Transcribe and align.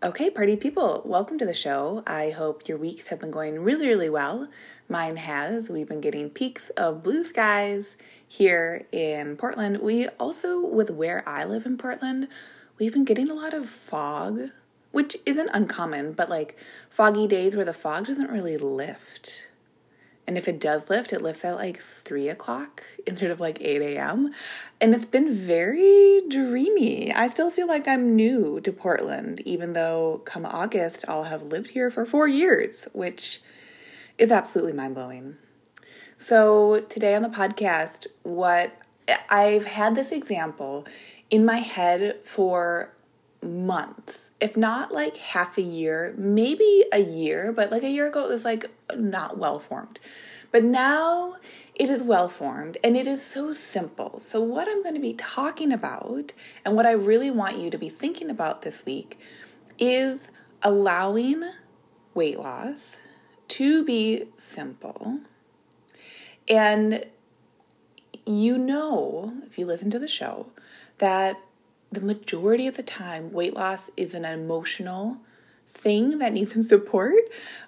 Okay, 0.00 0.30
party 0.30 0.54
people, 0.54 1.02
welcome 1.04 1.38
to 1.38 1.44
the 1.44 1.52
show. 1.52 2.04
I 2.06 2.30
hope 2.30 2.68
your 2.68 2.78
weeks 2.78 3.08
have 3.08 3.18
been 3.18 3.32
going 3.32 3.58
really, 3.58 3.88
really 3.88 4.08
well. 4.08 4.46
Mine 4.88 5.16
has. 5.16 5.70
We've 5.70 5.88
been 5.88 6.00
getting 6.00 6.30
peaks 6.30 6.70
of 6.70 7.02
blue 7.02 7.24
skies 7.24 7.96
here 8.28 8.86
in 8.92 9.36
Portland. 9.36 9.78
We 9.78 10.06
also, 10.20 10.64
with 10.64 10.92
where 10.92 11.28
I 11.28 11.44
live 11.44 11.66
in 11.66 11.76
Portland, 11.76 12.28
we've 12.78 12.92
been 12.92 13.04
getting 13.04 13.28
a 13.28 13.34
lot 13.34 13.52
of 13.52 13.68
fog 13.68 14.50
which 14.92 15.16
isn't 15.26 15.50
uncommon, 15.52 16.12
but 16.12 16.30
like 16.30 16.56
foggy 16.88 17.26
days 17.26 17.56
where 17.56 17.64
the 17.64 17.72
fog 17.72 18.06
doesn't 18.06 18.30
really 18.30 18.56
lift. 18.56 19.50
And 20.28 20.36
if 20.36 20.46
it 20.46 20.60
does 20.60 20.90
lift, 20.90 21.14
it 21.14 21.22
lifts 21.22 21.42
at 21.42 21.54
like 21.54 21.78
3 21.78 22.28
o'clock 22.28 22.84
instead 23.06 23.30
of 23.30 23.40
like 23.40 23.62
8 23.62 23.80
a.m. 23.80 24.34
And 24.78 24.94
it's 24.94 25.06
been 25.06 25.34
very 25.34 26.20
dreamy. 26.28 27.14
I 27.14 27.28
still 27.28 27.50
feel 27.50 27.66
like 27.66 27.88
I'm 27.88 28.14
new 28.14 28.60
to 28.60 28.70
Portland, 28.70 29.40
even 29.46 29.72
though 29.72 30.20
come 30.26 30.44
August, 30.44 31.06
I'll 31.08 31.24
have 31.24 31.44
lived 31.44 31.70
here 31.70 31.90
for 31.90 32.04
four 32.04 32.28
years, 32.28 32.86
which 32.92 33.40
is 34.18 34.30
absolutely 34.30 34.74
mind 34.74 34.94
blowing. 34.94 35.36
So, 36.18 36.80
today 36.90 37.14
on 37.14 37.22
the 37.22 37.30
podcast, 37.30 38.06
what 38.22 38.76
I've 39.30 39.64
had 39.64 39.94
this 39.94 40.12
example 40.12 40.86
in 41.30 41.46
my 41.46 41.58
head 41.58 42.16
for 42.22 42.92
months, 43.42 44.32
if 44.40 44.56
not 44.56 44.92
like 44.92 45.16
half 45.16 45.58
a 45.58 45.62
year, 45.62 46.14
maybe 46.16 46.84
a 46.92 47.00
year, 47.00 47.52
but 47.52 47.70
like 47.70 47.82
a 47.82 47.90
year 47.90 48.08
ago 48.08 48.24
it 48.24 48.28
was 48.28 48.44
like 48.44 48.66
not 48.96 49.38
well 49.38 49.58
formed. 49.58 50.00
But 50.50 50.64
now 50.64 51.36
it 51.74 51.90
is 51.90 52.02
well 52.02 52.28
formed 52.28 52.78
and 52.82 52.96
it 52.96 53.06
is 53.06 53.22
so 53.22 53.52
simple. 53.52 54.18
So, 54.20 54.40
what 54.40 54.68
I'm 54.68 54.82
going 54.82 54.94
to 54.94 55.00
be 55.00 55.14
talking 55.14 55.72
about 55.72 56.32
and 56.64 56.74
what 56.74 56.86
I 56.86 56.92
really 56.92 57.30
want 57.30 57.58
you 57.58 57.70
to 57.70 57.78
be 57.78 57.88
thinking 57.88 58.30
about 58.30 58.62
this 58.62 58.84
week 58.84 59.18
is 59.78 60.30
allowing 60.62 61.44
weight 62.14 62.38
loss 62.38 62.98
to 63.48 63.84
be 63.84 64.24
simple. 64.36 65.20
And 66.48 67.04
you 68.26 68.58
know, 68.58 69.32
if 69.46 69.58
you 69.58 69.64
listen 69.64 69.90
to 69.90 69.98
the 69.98 70.08
show, 70.08 70.48
that 70.98 71.40
the 71.90 72.00
majority 72.00 72.66
of 72.66 72.76
the 72.76 72.82
time, 72.82 73.30
weight 73.30 73.54
loss 73.54 73.90
is 73.96 74.14
an 74.14 74.24
emotional 74.24 75.18
thing 75.70 76.18
that 76.18 76.32
needs 76.32 76.52
some 76.52 76.62
support 76.62 77.14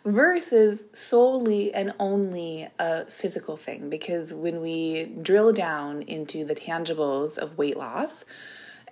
versus 0.04 0.84
solely 0.92 1.72
and 1.72 1.92
only 1.98 2.68
a 2.78 3.06
physical 3.06 3.56
thing. 3.56 3.88
Because 3.88 4.34
when 4.34 4.60
we 4.60 5.04
drill 5.22 5.52
down 5.52 6.02
into 6.02 6.44
the 6.44 6.54
tangibles 6.54 7.38
of 7.38 7.58
weight 7.58 7.76
loss, 7.76 8.24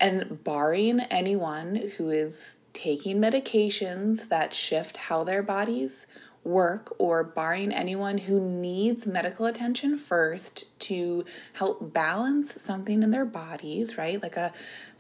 and 0.01 0.45
barring 0.45 1.01
anyone 1.01 1.91
who 1.97 2.09
is 2.09 2.57
taking 2.73 3.19
medications 3.19 4.29
that 4.29 4.55
shift 4.55 4.97
how 4.97 5.25
their 5.25 5.43
bodies 5.43 6.07
work, 6.45 6.95
or 6.99 7.25
barring 7.25 7.73
anyone 7.73 8.17
who 8.17 8.41
needs 8.41 9.07
medical 9.07 9.45
attention 9.45 9.99
first 9.99 10.67
to 10.79 11.25
help 11.55 11.93
balance 11.93 12.63
something 12.63 13.03
in 13.03 13.11
their 13.11 13.27
bodies, 13.27 13.99
right? 13.99 14.23
Like 14.23 14.37
a 14.37 14.53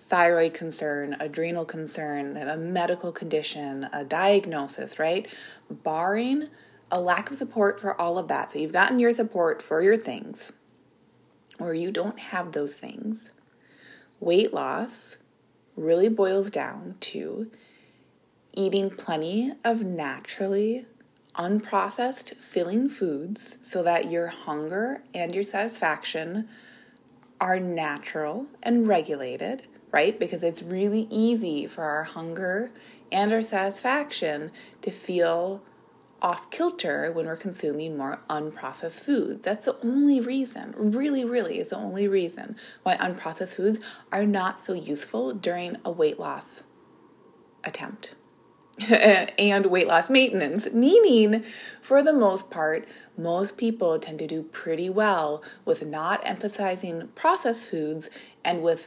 thyroid 0.08 0.54
concern, 0.54 1.16
adrenal 1.20 1.66
concern, 1.66 2.36
a 2.36 2.56
medical 2.56 3.12
condition, 3.12 3.88
a 3.92 4.04
diagnosis, 4.04 4.98
right? 4.98 5.26
Barring 5.70 6.48
a 6.90 7.00
lack 7.00 7.30
of 7.30 7.36
support 7.36 7.78
for 7.78 7.98
all 8.00 8.18
of 8.18 8.28
that. 8.28 8.52
So 8.52 8.58
you've 8.58 8.72
gotten 8.72 8.98
your 8.98 9.12
support 9.12 9.60
for 9.60 9.82
your 9.82 9.98
things, 9.98 10.52
or 11.60 11.74
you 11.74 11.90
don't 11.90 12.18
have 12.18 12.52
those 12.52 12.76
things. 12.76 13.32
Weight 14.18 14.54
loss 14.54 15.18
really 15.76 16.08
boils 16.08 16.50
down 16.50 16.96
to 17.00 17.50
eating 18.54 18.90
plenty 18.90 19.52
of 19.64 19.84
naturally 19.84 20.86
unprocessed 21.34 22.34
filling 22.36 22.88
foods 22.88 23.58
so 23.60 23.82
that 23.82 24.10
your 24.10 24.28
hunger 24.28 25.02
and 25.14 25.34
your 25.34 25.44
satisfaction 25.44 26.48
are 27.40 27.60
natural 27.60 28.46
and 28.62 28.88
regulated 28.88 29.62
right? 29.90 30.18
Because 30.18 30.42
it's 30.42 30.62
really 30.62 31.06
easy 31.10 31.66
for 31.66 31.84
our 31.84 32.04
hunger 32.04 32.70
and 33.10 33.32
our 33.32 33.42
satisfaction 33.42 34.50
to 34.82 34.90
feel 34.90 35.62
off 36.20 36.50
kilter 36.50 37.12
when 37.12 37.26
we're 37.26 37.36
consuming 37.36 37.96
more 37.96 38.20
unprocessed 38.28 39.00
foods. 39.00 39.44
That's 39.44 39.66
the 39.66 39.76
only 39.84 40.20
reason, 40.20 40.74
really, 40.76 41.24
really, 41.24 41.58
is 41.60 41.70
the 41.70 41.76
only 41.76 42.08
reason 42.08 42.56
why 42.82 42.96
unprocessed 42.96 43.54
foods 43.54 43.80
are 44.10 44.26
not 44.26 44.58
so 44.60 44.72
useful 44.72 45.32
during 45.32 45.76
a 45.84 45.90
weight 45.90 46.18
loss 46.18 46.64
attempt. 47.64 48.14
and 49.38 49.66
weight 49.66 49.88
loss 49.88 50.08
maintenance, 50.08 50.68
meaning 50.72 51.42
for 51.80 52.00
the 52.02 52.12
most 52.12 52.48
part, 52.48 52.86
most 53.16 53.56
people 53.56 53.98
tend 53.98 54.20
to 54.20 54.26
do 54.26 54.42
pretty 54.42 54.88
well 54.88 55.42
with 55.64 55.84
not 55.84 56.20
emphasizing 56.24 57.08
processed 57.16 57.66
foods 57.66 58.08
and 58.44 58.62
with 58.62 58.86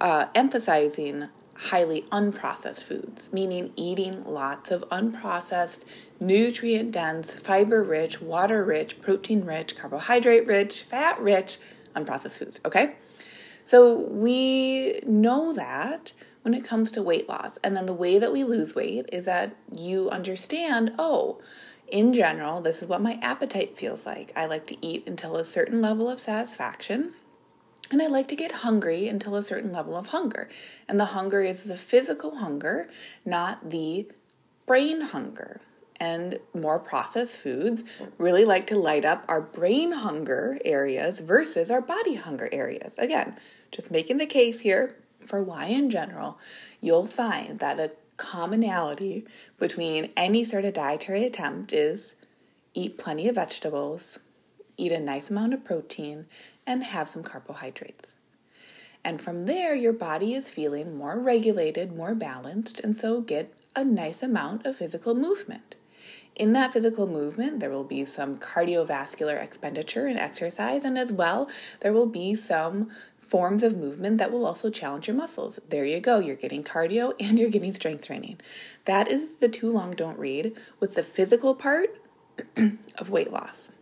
uh, 0.00 0.26
emphasizing 0.34 1.28
highly 1.54 2.02
unprocessed 2.10 2.82
foods, 2.82 3.32
meaning 3.32 3.72
eating 3.76 4.24
lots 4.24 4.70
of 4.70 4.82
unprocessed, 4.90 5.84
nutrient 6.18 6.90
dense, 6.90 7.34
fiber 7.34 7.82
rich, 7.82 8.20
water 8.20 8.64
rich, 8.64 9.00
protein 9.00 9.44
rich, 9.44 9.76
carbohydrate 9.76 10.46
rich, 10.46 10.82
fat 10.82 11.20
rich, 11.20 11.58
unprocessed 11.94 12.38
foods. 12.38 12.60
Okay? 12.64 12.96
So 13.64 13.96
we 13.96 15.00
know 15.06 15.52
that 15.52 16.12
when 16.42 16.54
it 16.54 16.64
comes 16.64 16.90
to 16.90 17.02
weight 17.02 17.28
loss. 17.28 17.58
And 17.58 17.76
then 17.76 17.86
the 17.86 17.92
way 17.92 18.18
that 18.18 18.32
we 18.32 18.42
lose 18.42 18.74
weight 18.74 19.08
is 19.12 19.26
that 19.26 19.54
you 19.72 20.10
understand, 20.10 20.92
oh, 20.98 21.40
in 21.88 22.12
general, 22.12 22.60
this 22.60 22.82
is 22.82 22.88
what 22.88 23.02
my 23.02 23.18
appetite 23.22 23.76
feels 23.76 24.06
like. 24.06 24.32
I 24.34 24.46
like 24.46 24.66
to 24.68 24.76
eat 24.84 25.06
until 25.06 25.36
a 25.36 25.44
certain 25.44 25.80
level 25.80 26.08
of 26.08 26.18
satisfaction. 26.18 27.12
And 27.92 28.00
I 28.00 28.06
like 28.06 28.26
to 28.28 28.36
get 28.36 28.52
hungry 28.52 29.06
until 29.06 29.36
a 29.36 29.42
certain 29.42 29.70
level 29.70 29.94
of 29.94 30.08
hunger. 30.08 30.48
And 30.88 30.98
the 30.98 31.04
hunger 31.04 31.42
is 31.42 31.64
the 31.64 31.76
physical 31.76 32.36
hunger, 32.36 32.88
not 33.26 33.68
the 33.68 34.10
brain 34.64 35.02
hunger. 35.02 35.60
And 36.00 36.38
more 36.54 36.78
processed 36.78 37.36
foods 37.36 37.84
really 38.16 38.46
like 38.46 38.66
to 38.68 38.78
light 38.78 39.04
up 39.04 39.26
our 39.28 39.42
brain 39.42 39.92
hunger 39.92 40.58
areas 40.64 41.20
versus 41.20 41.70
our 41.70 41.82
body 41.82 42.14
hunger 42.14 42.48
areas. 42.50 42.94
Again, 42.96 43.36
just 43.70 43.90
making 43.90 44.16
the 44.16 44.26
case 44.26 44.60
here 44.60 44.96
for 45.24 45.42
why, 45.42 45.66
in 45.66 45.90
general, 45.90 46.38
you'll 46.80 47.06
find 47.06 47.58
that 47.58 47.78
a 47.78 47.92
commonality 48.16 49.26
between 49.58 50.10
any 50.16 50.44
sort 50.44 50.64
of 50.64 50.72
dietary 50.72 51.24
attempt 51.24 51.72
is 51.74 52.14
eat 52.74 52.96
plenty 52.96 53.28
of 53.28 53.34
vegetables, 53.34 54.18
eat 54.76 54.92
a 54.92 54.98
nice 54.98 55.30
amount 55.30 55.54
of 55.54 55.62
protein, 55.62 56.26
and 56.66 56.84
have 56.84 57.08
some 57.08 57.22
carbohydrates. 57.22 58.18
And 59.04 59.20
from 59.20 59.46
there, 59.46 59.74
your 59.74 59.92
body 59.92 60.34
is 60.34 60.48
feeling 60.48 60.96
more 60.96 61.18
regulated, 61.18 61.96
more 61.96 62.14
balanced, 62.14 62.78
and 62.80 62.96
so 62.96 63.20
get 63.20 63.52
a 63.74 63.84
nice 63.84 64.22
amount 64.22 64.64
of 64.64 64.76
physical 64.76 65.14
movement. 65.14 65.76
In 66.36 66.52
that 66.52 66.72
physical 66.72 67.06
movement, 67.06 67.60
there 67.60 67.70
will 67.70 67.84
be 67.84 68.04
some 68.04 68.38
cardiovascular 68.38 69.42
expenditure 69.42 70.06
and 70.06 70.18
exercise, 70.18 70.84
and 70.84 70.96
as 70.96 71.12
well, 71.12 71.50
there 71.80 71.92
will 71.92 72.06
be 72.06 72.34
some 72.34 72.90
forms 73.18 73.62
of 73.62 73.76
movement 73.76 74.18
that 74.18 74.30
will 74.30 74.46
also 74.46 74.70
challenge 74.70 75.08
your 75.08 75.16
muscles. 75.16 75.58
There 75.68 75.84
you 75.84 76.00
go, 76.00 76.20
you're 76.20 76.36
getting 76.36 76.62
cardio 76.62 77.14
and 77.20 77.38
you're 77.38 77.50
getting 77.50 77.72
strength 77.72 78.06
training. 78.06 78.38
That 78.84 79.08
is 79.08 79.36
the 79.36 79.48
too 79.48 79.70
long 79.70 79.92
don't 79.92 80.18
read 80.18 80.56
with 80.80 80.94
the 80.94 81.02
physical 81.02 81.54
part 81.54 81.98
of 82.96 83.10
weight 83.10 83.32
loss. 83.32 83.72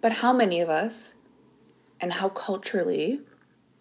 But 0.00 0.12
how 0.12 0.32
many 0.32 0.60
of 0.60 0.68
us, 0.68 1.14
and 2.00 2.14
how 2.14 2.28
culturally 2.28 3.20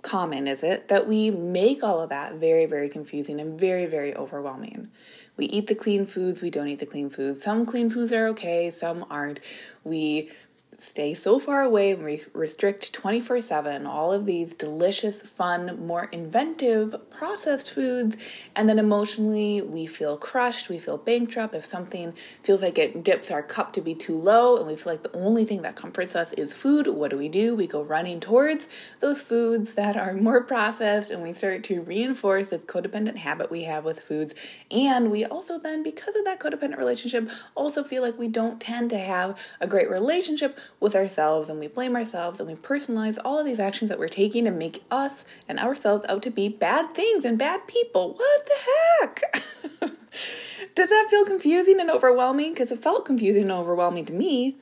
common 0.02 0.48
is 0.48 0.62
it, 0.62 0.88
that 0.88 1.08
we 1.08 1.32
make 1.32 1.84
all 1.84 2.02
of 2.02 2.10
that 2.10 2.36
very, 2.36 2.66
very 2.66 2.90
confusing 2.90 3.42
and 3.42 3.60
very, 3.60 3.86
very 3.86 4.16
overwhelming? 4.16 4.90
We 5.38 5.46
eat 5.46 5.68
the 5.68 5.76
clean 5.76 6.06
foods, 6.06 6.42
we 6.42 6.50
don't 6.50 6.68
eat 6.68 6.80
the 6.80 6.86
clean 6.86 7.10
foods. 7.10 7.42
Some 7.42 7.66
clean 7.66 7.90
foods 7.90 8.12
are 8.14 8.28
okay, 8.28 8.72
some 8.72 9.06
aren't. 9.10 9.40
We 9.84 10.32
stay 10.78 11.14
so 11.14 11.40
far 11.40 11.62
away 11.62 11.92
and 11.92 12.04
we 12.04 12.22
restrict 12.34 12.94
24 12.94 13.42
7 13.42 13.86
all 13.86 14.12
of 14.12 14.26
these 14.26 14.54
delicious, 14.54 15.22
fun, 15.22 15.86
more 15.86 16.06
inventive 16.12 16.96
processed 17.10 17.74
foods. 17.74 18.18
And 18.56 18.68
then 18.68 18.80
emotionally, 18.80 19.62
we 19.62 19.86
feel 19.86 20.18
crushed, 20.18 20.70
we 20.70 20.80
feel 20.80 20.98
bankrupt. 20.98 21.54
If 21.56 21.66
something 21.66 22.14
feels 22.44 22.62
like 22.62 22.78
it 22.78 23.04
dips 23.04 23.32
our 23.32 23.44
cup 23.44 23.74
to 23.74 23.82
be 23.82 23.96
too 23.96 24.16
low 24.16 24.58
and 24.58 24.68
we 24.68 24.76
feel 24.76 24.94
like 24.94 25.04
the 25.04 25.16
only 25.16 25.46
thing 25.46 25.62
that 25.64 25.76
comforts 25.76 26.16
us 26.16 26.34
is 26.34 26.54
food, 26.54 26.88
what 26.88 27.12
do 27.12 27.18
we 27.18 27.30
do? 27.30 27.56
We 27.56 27.68
go 27.68 27.82
running 27.82 28.20
towards 28.20 28.68
those 29.00 29.22
foods 29.22 29.74
that 29.74 29.96
are 29.98 30.14
more 30.14 30.44
processed 30.44 31.12
and 31.12 31.24
we 31.24 31.34
start 31.34 31.64
to 31.66 31.82
reinforce 31.82 32.50
this 32.50 32.64
codependent 32.64 33.18
habit 33.18 33.52
we 33.52 33.64
have 33.64 33.86
with 33.86 34.00
foods. 34.00 34.36
And 34.72 35.12
we 35.12 35.26
also 35.26 35.58
then, 35.60 35.84
because 35.84 36.16
of 36.16 36.26
that 36.26 36.40
codependent 36.40 36.78
relationship, 36.78 37.30
also 37.56 37.84
feel 37.84 38.02
like 38.02 38.18
we 38.18 38.28
don't 38.28 38.60
tend 38.60 38.90
to 38.92 38.98
have 38.98 39.40
a 39.60 39.68
great 39.68 39.90
relationship 39.90 40.60
with 40.80 40.96
ourselves 40.96 41.50
and 41.50 41.60
we 41.60 41.68
blame 41.68 41.96
ourselves 41.96 42.40
and 42.40 42.50
we 42.50 42.56
personalize 42.56 43.18
all 43.24 43.40
of 43.40 43.46
these 43.46 43.60
actions 43.60 43.90
that 43.90 44.00
we're 44.00 44.08
taking 44.08 44.48
and 44.48 44.58
make 44.58 44.84
us 44.92 45.26
and 45.48 45.60
ourselves 45.60 46.06
out 46.10 46.22
to 46.24 46.30
be 46.30 46.50
bad 46.50 46.94
things 46.94 47.26
and 47.26 47.38
bad 47.38 47.68
people. 47.68 48.14
What 48.14 48.46
the 48.46 49.02
heck? 49.02 49.44
Does 50.76 50.90
that 50.90 51.08
feel 51.10 51.26
confusing 51.26 51.80
and 51.80 51.90
overwhelming? 51.90 52.54
Because 52.54 52.72
it 52.72 52.84
felt 52.84 53.06
confusing 53.06 53.44
and 53.44 53.52
overwhelming 53.52 54.06
to 54.06 54.14
me. 54.14 54.58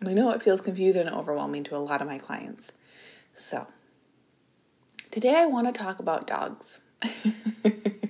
And 0.00 0.08
I 0.08 0.14
know 0.14 0.30
it 0.30 0.42
feels 0.42 0.60
confusing 0.60 1.06
and 1.06 1.14
overwhelming 1.14 1.64
to 1.64 1.76
a 1.76 1.78
lot 1.78 2.00
of 2.00 2.08
my 2.08 2.18
clients. 2.18 2.72
So, 3.34 3.66
today 5.10 5.36
I 5.36 5.46
want 5.46 5.72
to 5.72 5.72
talk 5.72 5.98
about 6.00 6.26
dogs. 6.26 6.80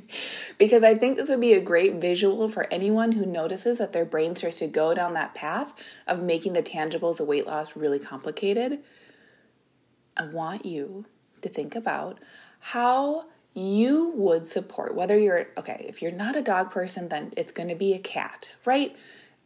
because 0.62 0.84
I 0.84 0.94
think 0.94 1.16
this 1.16 1.28
would 1.28 1.40
be 1.40 1.54
a 1.54 1.60
great 1.60 1.94
visual 1.94 2.48
for 2.48 2.72
anyone 2.72 3.10
who 3.10 3.26
notices 3.26 3.78
that 3.78 3.92
their 3.92 4.04
brain 4.04 4.36
starts 4.36 4.60
to 4.60 4.68
go 4.68 4.94
down 4.94 5.12
that 5.14 5.34
path 5.34 5.74
of 6.06 6.22
making 6.22 6.52
the 6.52 6.62
tangibles 6.62 7.18
of 7.18 7.26
weight 7.26 7.48
loss 7.48 7.74
really 7.74 7.98
complicated. 7.98 8.78
I 10.16 10.26
want 10.26 10.64
you 10.64 11.04
to 11.40 11.48
think 11.48 11.74
about 11.74 12.20
how 12.60 13.26
you 13.54 14.12
would 14.14 14.46
support 14.46 14.94
whether 14.94 15.18
you're 15.18 15.48
okay, 15.58 15.84
if 15.88 16.00
you're 16.00 16.12
not 16.12 16.36
a 16.36 16.42
dog 16.42 16.70
person, 16.70 17.08
then 17.08 17.32
it's 17.36 17.50
going 17.50 17.68
to 17.68 17.74
be 17.74 17.92
a 17.92 17.98
cat, 17.98 18.54
right? 18.64 18.94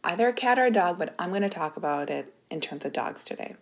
Either 0.03 0.27
a 0.27 0.33
cat 0.33 0.59
or 0.59 0.65
a 0.65 0.71
dog, 0.71 0.99
but 0.99 1.15
I'm 1.17 1.29
going 1.29 1.41
to 1.41 1.49
talk 1.49 1.77
about 1.77 2.11
it 2.11 2.31
in 2.51 2.61
terms 2.61 2.85
of 2.85 2.93
dogs 2.93 3.23
today. 3.23 3.55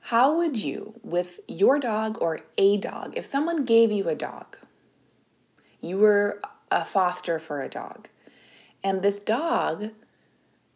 How 0.00 0.34
would 0.34 0.56
you, 0.56 0.98
with 1.02 1.40
your 1.46 1.78
dog 1.78 2.16
or 2.22 2.40
a 2.56 2.78
dog, 2.78 3.12
if 3.18 3.26
someone 3.26 3.66
gave 3.66 3.92
you 3.92 4.08
a 4.08 4.14
dog, 4.14 4.56
you 5.82 5.98
were 5.98 6.40
a 6.74 6.84
foster 6.84 7.38
for 7.38 7.60
a 7.60 7.68
dog. 7.68 8.08
And 8.82 9.00
this 9.00 9.18
dog, 9.18 9.90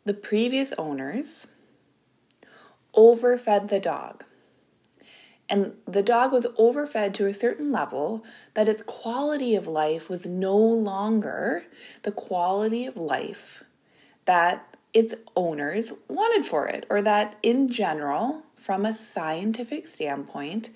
the 0.05 0.15
previous 0.15 0.73
owners 0.79 1.49
overfed 2.95 3.69
the 3.69 3.81
dog. 3.81 4.25
And 5.51 5.75
the 5.87 6.03
dog 6.03 6.33
was 6.33 6.47
overfed 6.57 7.15
to 7.15 7.27
a 7.27 7.33
certain 7.35 7.73
level 7.73 8.25
that 8.55 8.69
its 8.69 8.83
quality 8.83 9.55
of 9.55 9.67
life 9.67 10.09
was 10.09 10.27
no 10.27 10.57
longer 10.57 11.65
the 12.03 12.13
quality 12.13 12.87
of 12.87 12.97
life 12.97 13.65
that 14.27 14.77
its 14.93 15.15
owners 15.35 15.93
wanted 16.07 16.45
for 16.45 16.67
it, 16.67 16.87
or 16.91 17.03
that 17.03 17.37
in 17.43 17.69
general, 17.69 18.43
from 18.55 18.85
a 18.85 18.95
scientific 18.95 19.87
standpoint, 19.87 20.71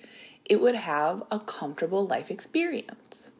it 0.45 0.59
would 0.59 0.75
have 0.75 1.23
a 1.31 1.39
comfortable 1.39 2.05
life 2.05 2.31
experience. 2.31 3.31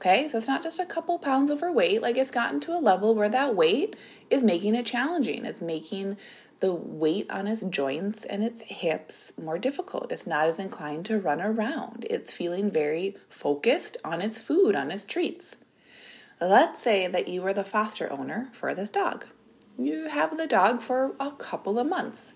Okay, 0.00 0.30
so 0.30 0.38
it's 0.38 0.48
not 0.48 0.62
just 0.62 0.80
a 0.80 0.86
couple 0.86 1.18
pounds 1.18 1.50
overweight, 1.50 2.00
like 2.00 2.16
it's 2.16 2.30
gotten 2.30 2.58
to 2.60 2.72
a 2.72 2.80
level 2.80 3.14
where 3.14 3.28
that 3.28 3.54
weight 3.54 3.96
is 4.30 4.42
making 4.42 4.74
it 4.74 4.86
challenging. 4.86 5.44
It's 5.44 5.60
making 5.60 6.16
the 6.60 6.72
weight 6.72 7.30
on 7.30 7.46
its 7.46 7.60
joints 7.60 8.24
and 8.24 8.42
its 8.42 8.62
hips 8.62 9.34
more 9.38 9.58
difficult. 9.58 10.10
It's 10.10 10.26
not 10.26 10.46
as 10.46 10.58
inclined 10.58 11.04
to 11.06 11.18
run 11.18 11.42
around. 11.42 12.06
It's 12.08 12.34
feeling 12.34 12.70
very 12.70 13.14
focused 13.28 13.98
on 14.02 14.22
its 14.22 14.38
food, 14.38 14.74
on 14.74 14.90
its 14.90 15.04
treats. 15.04 15.58
Let's 16.40 16.80
say 16.80 17.06
that 17.06 17.28
you 17.28 17.44
are 17.44 17.52
the 17.52 17.62
foster 17.62 18.10
owner 18.10 18.48
for 18.52 18.72
this 18.72 18.88
dog. 18.88 19.26
You 19.76 20.04
have 20.08 20.38
the 20.38 20.46
dog 20.46 20.80
for 20.80 21.14
a 21.20 21.32
couple 21.32 21.78
of 21.78 21.86
months. 21.86 22.32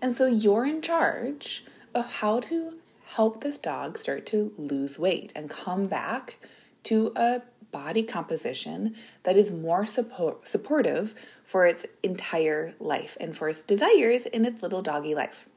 And 0.00 0.14
so 0.14 0.26
you're 0.26 0.64
in 0.64 0.80
charge 0.80 1.64
of 1.92 2.18
how 2.18 2.38
to 2.38 2.74
help 3.14 3.40
this 3.40 3.58
dog 3.58 3.98
start 3.98 4.26
to 4.26 4.52
lose 4.56 4.96
weight 4.96 5.32
and 5.34 5.50
come 5.50 5.88
back 5.88 6.38
to 6.84 7.12
a 7.16 7.42
body 7.70 8.02
composition 8.02 8.94
that 9.22 9.36
is 9.36 9.50
more 9.50 9.86
support, 9.86 10.46
supportive 10.46 11.14
for 11.44 11.66
its 11.66 11.86
entire 12.02 12.74
life 12.78 13.16
and 13.20 13.36
for 13.36 13.48
its 13.48 13.62
desires 13.62 14.26
in 14.26 14.44
its 14.44 14.62
little 14.62 14.82
doggy 14.82 15.14
life. 15.14 15.48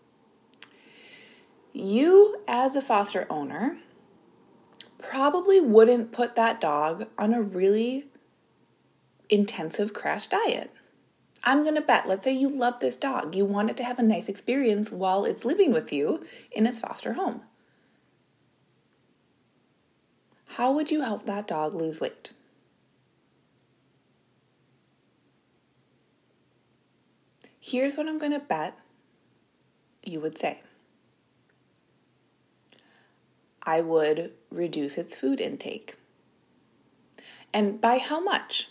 You, 1.71 2.41
as 2.47 2.75
a 2.75 2.81
foster 2.81 3.25
owner, 3.29 3.77
probably 4.99 5.59
wouldn't 5.59 6.11
put 6.11 6.35
that 6.35 6.61
dog 6.61 7.07
on 7.17 7.33
a 7.33 7.41
really 7.41 8.05
intensive 9.29 9.93
crash 9.93 10.27
diet. 10.27 10.71
I'm 11.43 11.63
going 11.63 11.75
to 11.75 11.81
bet, 11.81 12.07
let's 12.07 12.23
say 12.23 12.31
you 12.31 12.47
love 12.47 12.79
this 12.79 12.95
dog, 12.95 13.35
you 13.35 13.43
want 13.43 13.69
it 13.69 13.77
to 13.77 13.83
have 13.83 13.99
a 13.99 14.03
nice 14.03 14.29
experience 14.29 14.91
while 14.91 15.25
it's 15.25 15.43
living 15.43 15.73
with 15.73 15.91
you 15.91 16.23
in 16.51 16.65
its 16.65 16.79
foster 16.79 17.13
home. 17.13 17.41
How 20.57 20.71
would 20.71 20.91
you 20.91 21.01
help 21.01 21.25
that 21.25 21.47
dog 21.47 21.73
lose 21.73 21.99
weight? 21.99 22.31
Here's 27.59 27.97
what 27.97 28.07
I'm 28.07 28.19
going 28.19 28.33
to 28.33 28.39
bet 28.39 28.77
you 30.03 30.19
would 30.19 30.37
say 30.37 30.61
I 33.63 33.81
would 33.81 34.33
reduce 34.51 34.95
its 34.95 35.15
food 35.15 35.41
intake. 35.41 35.95
And 37.51 37.81
by 37.81 37.97
how 37.97 38.19
much? 38.19 38.69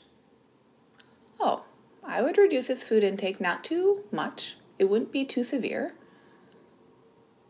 Oh, 1.40 1.64
I 2.04 2.22
would 2.22 2.38
reduce 2.38 2.70
its 2.70 2.84
food 2.84 3.02
intake 3.02 3.40
not 3.40 3.64
too 3.64 4.04
much, 4.12 4.56
it 4.78 4.84
wouldn't 4.84 5.10
be 5.10 5.24
too 5.24 5.42
severe, 5.42 5.94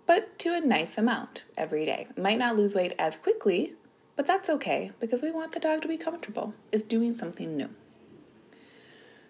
but 0.06 0.38
to 0.38 0.54
a 0.54 0.60
nice 0.60 0.96
amount 0.96 1.44
every 1.54 1.84
day. 1.84 2.06
Might 2.16 2.38
not 2.38 2.56
lose 2.56 2.74
weight 2.74 2.94
as 2.98 3.18
quickly, 3.18 3.74
but 4.16 4.26
that's 4.26 4.48
okay 4.48 4.92
because 5.00 5.22
we 5.22 5.30
want 5.30 5.52
the 5.52 5.60
dog 5.60 5.82
to 5.82 5.88
be 5.88 5.96
comfortable, 5.96 6.54
is 6.70 6.82
doing 6.82 7.14
something 7.14 7.56
new. 7.56 7.70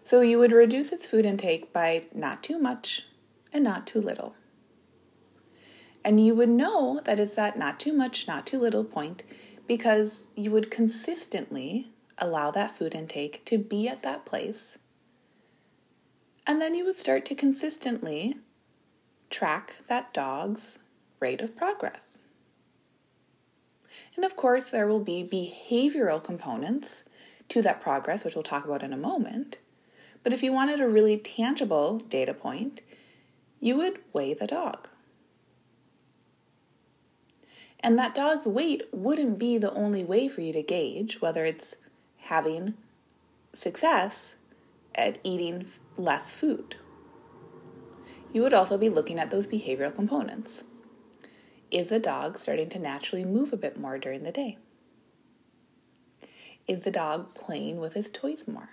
So 0.05 0.21
you 0.21 0.39
would 0.39 0.53
reduce 0.53 0.93
its 0.93 1.07
food 1.07 1.25
intake 1.25 1.73
by 1.73 2.05
not 2.13 2.43
too 2.43 2.59
much 2.59 3.07
and 3.53 3.63
not 3.63 3.87
too 3.87 4.01
little. 4.01 4.35
And 6.05 6.25
you 6.25 6.35
would 6.35 6.49
know 6.49 7.01
that 7.05 7.21
it's 7.21 7.37
that 7.37 7.57
not 7.57 7.79
too 7.79 7.93
much, 7.93 8.27
not 8.27 8.47
too 8.47 8.59
little 8.59 8.85
point 8.85 9.23
because 9.69 10.27
you 10.35 10.51
would 10.51 10.71
consistently 10.71 11.93
allow 12.19 12.51
that 12.51 12.77
food 12.77 12.95
intake 12.95 13.45
to 13.45 13.59
be 13.59 13.89
at 13.89 14.03
that 14.03 14.25
place. 14.25 14.79
And 16.47 16.61
then 16.61 16.75
you 16.75 16.85
would 16.85 16.99
start 16.99 17.25
to 17.27 17.35
consistently 17.37 18.37
track 19.31 19.77
that 19.87 20.13
dog's 20.13 20.81
rate 21.21 21.41
of 21.41 21.57
progress. 21.57 22.19
And 24.17 24.25
of 24.25 24.37
course, 24.37 24.71
there 24.71 24.87
will 24.87 25.01
be 25.01 25.25
behavioral 25.25 26.23
components 26.23 27.05
to 27.49 27.63
that 27.63 27.81
progress, 27.81 28.25
which 28.25 28.35
we'll 28.35 28.43
talk 28.43 28.65
about 28.65 28.83
in 28.83 28.93
a 28.93 28.99
moment. 28.99 29.59
But 30.23 30.33
if 30.33 30.43
you 30.43 30.53
wanted 30.53 30.81
a 30.81 30.89
really 30.89 31.17
tangible 31.17 31.99
data 31.99 32.35
point, 32.35 32.83
you 33.61 33.77
would 33.77 34.01
weigh 34.13 34.35
the 34.35 34.47
dog. 34.47 34.89
And 37.81 37.99
that 37.99 38.15
dog's 38.15 38.47
weight 38.47 38.85
wouldn't 38.93 39.39
be 39.39 39.59
the 39.59 39.73
only 39.73 40.05
way 40.05 40.29
for 40.29 40.41
you 40.41 40.53
to 40.53 40.63
gauge 40.63 41.21
whether 41.21 41.45
it's 41.45 41.75
having 42.19 42.75
success 43.53 44.37
at 44.95 45.19
eating 45.25 45.67
less 45.97 46.31
food. 46.31 46.77
You 48.33 48.43
would 48.43 48.55
also 48.55 48.79
be 48.79 48.89
looking 48.89 49.19
at 49.19 49.31
those 49.31 49.47
behavioral 49.47 49.95
components. 49.95 50.65
Is 51.73 51.91
a 51.91 51.99
dog 51.99 52.37
starting 52.37 52.69
to 52.69 52.79
naturally 52.79 53.25
move 53.25 53.51
a 53.51 53.57
bit 53.57 53.79
more 53.79 53.97
during 53.97 54.25
the 54.25 54.31
day? 54.31 54.59
Is 56.69 56.85
the 56.85 56.91
dog 56.91 57.35
playing 57.35 57.81
with 57.81 57.95
his 57.95 58.11
toys 58.11 58.47
more? 58.47 58.69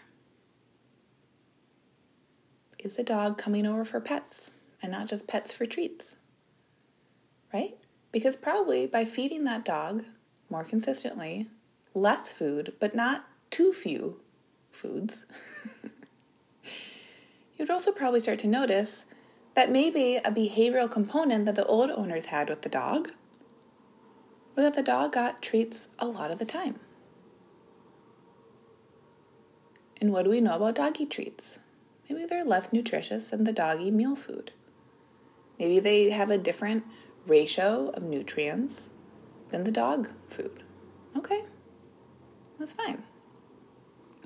Is 2.77 2.97
the 2.97 3.03
dog 3.03 3.37
coming 3.37 3.65
over 3.65 3.85
for 3.85 4.01
pets 4.01 4.51
and 4.81 4.91
not 4.91 5.07
just 5.07 5.27
pets 5.27 5.53
for 5.53 5.65
treats? 5.65 6.17
Right? 7.53 7.77
Because 8.11 8.35
probably 8.35 8.85
by 8.85 9.05
feeding 9.05 9.45
that 9.45 9.63
dog 9.63 10.03
more 10.49 10.65
consistently, 10.65 11.47
less 11.93 12.27
food, 12.27 12.73
but 12.81 12.93
not 12.93 13.25
too 13.49 13.71
few 13.71 14.19
foods, 14.71 15.25
you'd 17.57 17.69
also 17.69 17.93
probably 17.93 18.19
start 18.19 18.39
to 18.39 18.47
notice 18.47 19.05
that 19.59 19.69
may 19.69 19.89
be 19.89 20.15
a 20.15 20.31
behavioral 20.31 20.89
component 20.89 21.43
that 21.43 21.55
the 21.55 21.65
old 21.65 21.89
owners 21.89 22.27
had 22.27 22.47
with 22.47 22.61
the 22.61 22.69
dog 22.69 23.11
or 24.55 24.63
that 24.63 24.71
the 24.71 24.81
dog 24.81 25.11
got 25.11 25.41
treats 25.41 25.89
a 25.99 26.05
lot 26.05 26.31
of 26.31 26.39
the 26.39 26.45
time. 26.45 26.79
And 29.99 30.13
what 30.13 30.23
do 30.23 30.29
we 30.29 30.39
know 30.39 30.55
about 30.55 30.75
doggy 30.75 31.05
treats? 31.05 31.59
Maybe 32.07 32.25
they're 32.25 32.45
less 32.45 32.71
nutritious 32.71 33.31
than 33.31 33.43
the 33.43 33.51
doggy 33.51 33.91
meal 33.91 34.15
food. 34.15 34.53
Maybe 35.59 35.81
they 35.81 36.11
have 36.11 36.31
a 36.31 36.37
different 36.37 36.85
ratio 37.27 37.89
of 37.89 38.01
nutrients 38.01 38.91
than 39.49 39.65
the 39.65 39.73
dog 39.73 40.09
food. 40.29 40.63
Okay, 41.17 41.43
that's 42.57 42.71
fine. 42.71 43.03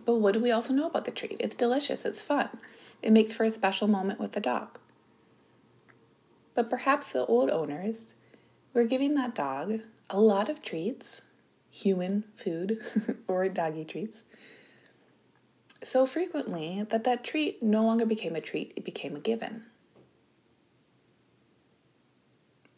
But 0.06 0.18
what 0.18 0.36
do 0.36 0.40
we 0.40 0.52
also 0.52 0.76
know 0.76 0.86
about 0.86 1.06
the 1.06 1.12
treat? 1.12 1.38
It's 1.40 1.56
delicious, 1.56 2.06
it's 2.06 2.22
fun, 2.22 2.50
it 3.02 3.12
makes 3.12 3.34
for 3.34 3.46
a 3.46 3.50
special 3.50 3.88
moment 3.88 4.20
with 4.20 4.34
the 4.34 4.40
dog. 4.40 4.78
But 6.56 6.70
perhaps 6.70 7.12
the 7.12 7.26
old 7.26 7.50
owners 7.50 8.14
were 8.74 8.86
giving 8.86 9.16
that 9.16 9.36
dog 9.36 9.80
a 10.10 10.20
lot 10.20 10.50
of 10.50 10.62
treats, 10.62 11.22
human 11.70 12.26
food 12.36 12.82
or 13.28 13.50
doggy 13.50 13.86
treats, 13.86 14.24
so 15.84 16.06
frequently 16.06 16.84
that 16.90 17.04
that 17.04 17.24
treat 17.24 17.62
no 17.62 17.84
longer 17.84 18.06
became 18.06 18.36
a 18.36 18.42
treat, 18.42 18.74
it 18.76 18.86
became 18.86 19.16
a 19.16 19.20
given. 19.20 19.64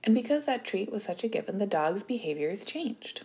And 0.04 0.14
because 0.14 0.46
that 0.46 0.64
treat 0.66 0.92
was 0.92 1.04
such 1.04 1.24
a 1.24 1.28
given, 1.28 1.58
the 1.58 1.68
dog's 1.68 2.04
behaviors 2.04 2.64
changed. 2.64 3.24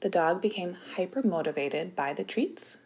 The 0.00 0.08
dog 0.08 0.42
became 0.42 0.76
hyper 0.96 1.22
motivated 1.22 1.94
by 1.94 2.12
the 2.12 2.24
treats 2.24 2.78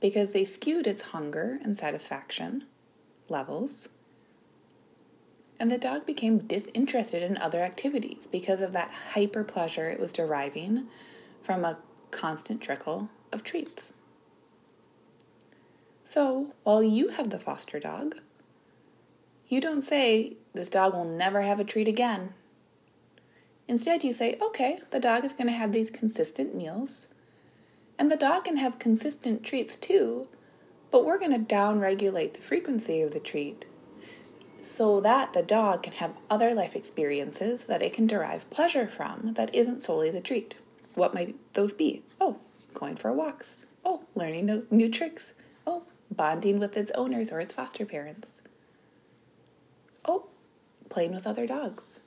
because 0.00 0.32
they 0.32 0.44
skewed 0.44 0.86
its 0.86 1.02
hunger 1.02 1.58
and 1.62 1.76
satisfaction 1.76 2.64
levels. 3.28 3.88
And 5.62 5.70
the 5.70 5.78
dog 5.78 6.06
became 6.06 6.38
disinterested 6.38 7.22
in 7.22 7.36
other 7.36 7.60
activities 7.60 8.26
because 8.26 8.60
of 8.60 8.72
that 8.72 8.90
hyper 9.12 9.44
pleasure 9.44 9.88
it 9.88 10.00
was 10.00 10.12
deriving 10.12 10.88
from 11.40 11.64
a 11.64 11.78
constant 12.10 12.60
trickle 12.60 13.10
of 13.30 13.44
treats. 13.44 13.92
So, 16.04 16.52
while 16.64 16.82
you 16.82 17.10
have 17.10 17.30
the 17.30 17.38
foster 17.38 17.78
dog, 17.78 18.16
you 19.46 19.60
don't 19.60 19.82
say, 19.82 20.32
This 20.52 20.68
dog 20.68 20.94
will 20.94 21.04
never 21.04 21.42
have 21.42 21.60
a 21.60 21.64
treat 21.64 21.86
again. 21.86 22.34
Instead, 23.68 24.02
you 24.02 24.12
say, 24.12 24.36
Okay, 24.42 24.80
the 24.90 24.98
dog 24.98 25.24
is 25.24 25.32
going 25.32 25.46
to 25.46 25.52
have 25.52 25.70
these 25.70 25.92
consistent 25.92 26.56
meals, 26.56 27.06
and 28.00 28.10
the 28.10 28.16
dog 28.16 28.42
can 28.46 28.56
have 28.56 28.80
consistent 28.80 29.44
treats 29.44 29.76
too, 29.76 30.26
but 30.90 31.04
we're 31.04 31.20
going 31.20 31.30
to 31.30 31.54
downregulate 31.54 32.32
the 32.32 32.42
frequency 32.42 33.00
of 33.00 33.12
the 33.12 33.20
treat 33.20 33.66
so 34.64 35.00
that 35.00 35.32
the 35.32 35.42
dog 35.42 35.82
can 35.82 35.92
have 35.94 36.16
other 36.30 36.52
life 36.52 36.74
experiences 36.76 37.64
that 37.64 37.82
it 37.82 37.92
can 37.92 38.06
derive 38.06 38.48
pleasure 38.50 38.86
from 38.86 39.34
that 39.34 39.54
isn't 39.54 39.82
solely 39.82 40.10
the 40.10 40.20
treat. 40.20 40.56
What 40.94 41.14
might 41.14 41.34
those 41.54 41.72
be? 41.72 42.02
Oh, 42.20 42.38
going 42.74 42.96
for 42.96 43.12
walks. 43.12 43.56
Oh, 43.84 44.04
learning 44.14 44.66
new 44.70 44.88
tricks. 44.88 45.32
Oh, 45.66 45.84
bonding 46.10 46.58
with 46.58 46.76
its 46.76 46.90
owners 46.92 47.32
or 47.32 47.40
its 47.40 47.52
foster 47.52 47.84
parents. 47.84 48.40
Oh, 50.04 50.26
playing 50.88 51.14
with 51.14 51.26
other 51.26 51.46
dogs. 51.46 52.00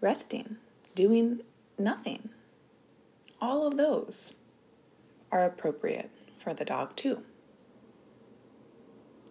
Resting, 0.00 0.56
doing 0.94 1.40
nothing. 1.78 2.30
All 3.40 3.66
of 3.66 3.76
those 3.76 4.32
are 5.30 5.44
appropriate 5.44 6.10
for 6.36 6.54
the 6.54 6.64
dog 6.64 6.96
too. 6.96 7.22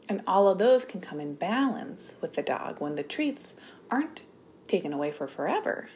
And 0.09 0.21
all 0.25 0.47
of 0.47 0.57
those 0.57 0.85
can 0.85 1.01
come 1.01 1.19
in 1.19 1.35
balance 1.35 2.15
with 2.21 2.33
the 2.33 2.41
dog 2.41 2.79
when 2.79 2.95
the 2.95 3.03
treats 3.03 3.53
aren't 3.91 4.23
taken 4.67 4.93
away 4.93 5.11
for 5.11 5.27
forever, 5.27 5.89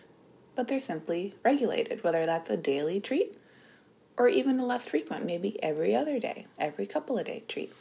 but 0.55 0.67
they're 0.67 0.79
simply 0.79 1.35
regulated, 1.43 2.03
whether 2.03 2.25
that's 2.25 2.49
a 2.49 2.57
daily 2.57 2.99
treat 2.99 3.37
or 4.17 4.27
even 4.27 4.59
a 4.59 4.65
less 4.65 4.87
frequent, 4.87 5.25
maybe 5.25 5.61
every 5.63 5.95
other 5.95 6.19
day, 6.19 6.45
every 6.59 6.85
couple 6.85 7.17
of 7.17 7.25
day 7.25 7.43
treat 7.47 7.71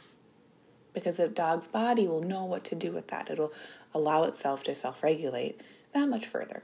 because 0.93 1.17
the 1.17 1.27
dog's 1.27 1.67
body 1.67 2.07
will 2.07 2.21
know 2.21 2.43
what 2.43 2.63
to 2.65 2.75
do 2.75 2.91
with 2.91 3.07
that. 3.07 3.29
It'll 3.29 3.53
allow 3.93 4.23
itself 4.23 4.63
to 4.63 4.75
self 4.75 5.03
regulate 5.03 5.61
that 5.93 6.07
much 6.09 6.25
further. 6.25 6.63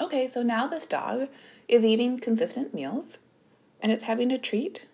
Okay, 0.00 0.28
so 0.28 0.42
now 0.42 0.66
this 0.66 0.86
dog 0.86 1.28
is 1.66 1.84
eating 1.84 2.20
consistent 2.20 2.72
meals 2.72 3.18
and 3.80 3.90
it's 3.90 4.04
having 4.04 4.30
a 4.30 4.38
treat 4.38 4.86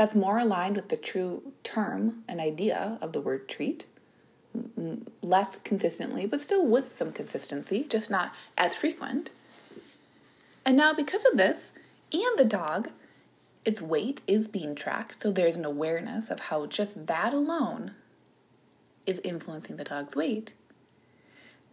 that's 0.00 0.14
more 0.14 0.38
aligned 0.38 0.76
with 0.76 0.88
the 0.88 0.96
true 0.96 1.52
term 1.62 2.24
and 2.26 2.40
idea 2.40 2.96
of 3.02 3.12
the 3.12 3.20
word 3.20 3.46
treat. 3.50 3.84
Less 5.20 5.58
consistently, 5.58 6.24
but 6.24 6.40
still 6.40 6.64
with 6.64 6.96
some 6.96 7.12
consistency, 7.12 7.84
just 7.86 8.10
not 8.10 8.32
as 8.56 8.74
frequent. 8.74 9.28
And 10.64 10.74
now, 10.74 10.94
because 10.94 11.26
of 11.26 11.36
this, 11.36 11.72
and 12.14 12.38
the 12.38 12.46
dog 12.46 12.92
its 13.66 13.82
weight 13.82 14.22
is 14.26 14.48
being 14.48 14.74
tracked, 14.74 15.22
so 15.22 15.30
there's 15.30 15.54
an 15.54 15.66
awareness 15.66 16.30
of 16.30 16.40
how 16.40 16.64
just 16.64 17.06
that 17.06 17.34
alone 17.34 17.90
is 19.04 19.20
influencing 19.22 19.76
the 19.76 19.84
dog's 19.84 20.16
weight. 20.16 20.54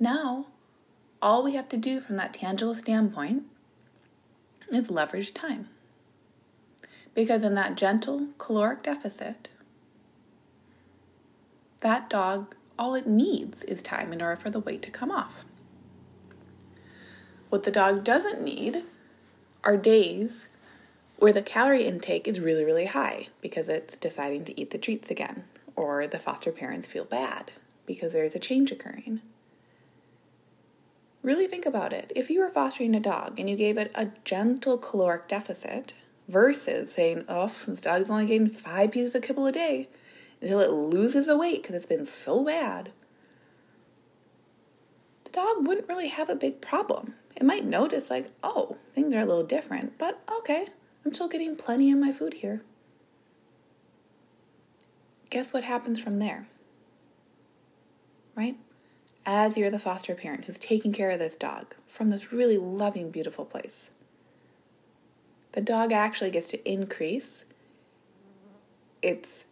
Now, 0.01 0.47
all 1.21 1.45
we 1.45 1.53
have 1.53 1.69
to 1.69 1.77
do 1.77 2.01
from 2.01 2.17
that 2.17 2.33
tangible 2.33 2.75
standpoint 2.75 3.43
is 4.73 4.91
leverage 4.91 5.33
time. 5.33 5.69
Because 7.17 7.41
in 7.41 7.55
that 7.55 7.75
gentle 7.75 8.27
caloric 8.37 8.83
deficit, 8.83 9.49
that 11.79 12.11
dog, 12.11 12.53
all 12.77 12.93
it 12.93 13.07
needs 13.07 13.63
is 13.63 13.81
time 13.81 14.13
in 14.13 14.21
order 14.21 14.35
for 14.35 14.51
the 14.51 14.59
weight 14.59 14.83
to 14.83 14.91
come 14.91 15.09
off. 15.09 15.43
What 17.49 17.63
the 17.63 17.71
dog 17.71 18.03
doesn't 18.03 18.43
need 18.43 18.83
are 19.63 19.77
days 19.77 20.49
where 21.17 21.33
the 21.33 21.41
calorie 21.41 21.85
intake 21.85 22.27
is 22.27 22.39
really, 22.39 22.63
really 22.63 22.85
high 22.85 23.29
because 23.41 23.67
it's 23.67 23.97
deciding 23.97 24.45
to 24.45 24.61
eat 24.61 24.69
the 24.69 24.77
treats 24.77 25.09
again, 25.09 25.45
or 25.75 26.05
the 26.05 26.19
foster 26.19 26.51
parents 26.51 26.85
feel 26.85 27.03
bad 27.03 27.49
because 27.87 28.13
there's 28.13 28.35
a 28.35 28.39
change 28.39 28.71
occurring. 28.71 29.21
Really 31.23 31.47
think 31.47 31.65
about 31.65 31.93
it. 31.93 32.11
If 32.15 32.29
you 32.29 32.41
were 32.41 32.51
fostering 32.51 32.93
a 32.93 32.99
dog 32.99 33.39
and 33.39 33.49
you 33.49 33.55
gave 33.55 33.79
it 33.79 33.91
a 33.95 34.11
gentle 34.23 34.77
caloric 34.77 35.27
deficit 35.27 35.95
versus 36.27 36.91
saying, 36.93 37.25
oh, 37.27 37.51
this 37.67 37.81
dog's 37.81 38.09
only 38.09 38.25
getting 38.25 38.49
five 38.49 38.91
pieces 38.91 39.15
of 39.15 39.21
kibble 39.21 39.47
a 39.47 39.51
day 39.51 39.87
until 40.41 40.59
it 40.59 40.71
loses 40.71 41.27
the 41.27 41.37
weight 41.37 41.61
because 41.61 41.75
it's 41.75 41.85
been 41.85 42.05
so 42.05 42.43
bad, 42.43 42.91
the 45.23 45.31
dog 45.31 45.67
wouldn't 45.67 45.89
really 45.89 46.07
have 46.07 46.29
a 46.29 46.35
big 46.35 46.61
problem. 46.61 47.15
It 47.35 47.43
might 47.43 47.65
notice, 47.65 48.09
like, 48.09 48.31
oh, 48.43 48.77
things 48.93 49.13
are 49.13 49.19
a 49.19 49.25
little 49.25 49.43
different, 49.43 49.97
but 49.97 50.21
okay, 50.39 50.67
I'm 51.05 51.13
still 51.13 51.27
getting 51.27 51.55
plenty 51.55 51.91
of 51.91 51.99
my 51.99 52.11
food 52.11 52.35
here. 52.35 52.61
Guess 55.29 55.53
what 55.53 55.63
happens 55.63 55.99
from 55.99 56.19
there? 56.19 56.47
Right? 58.35 58.57
As 59.25 59.57
you're 59.57 59.69
the 59.69 59.79
foster 59.79 60.15
parent 60.15 60.45
who's 60.45 60.57
taking 60.57 60.93
care 60.93 61.11
of 61.11 61.19
this 61.19 61.35
dog 61.35 61.75
from 61.85 62.09
this 62.09 62.31
really 62.31 62.57
loving, 62.57 63.11
beautiful 63.11 63.45
place, 63.45 63.89
the 65.57 65.61
dog 65.63 65.91
actually 65.91 66.29
gets 66.29 66.45
to 66.45 66.71
increase 66.71 67.43
its 69.01 69.45